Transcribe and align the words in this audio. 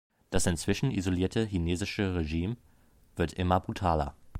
Das 0.31 0.47
inzwischen 0.47 0.89
isolierte 0.89 1.45
chinesische 1.45 2.15
Regime 2.15 2.57
wird 3.17 3.33
immer 3.33 3.59
brutaler. 3.59 4.15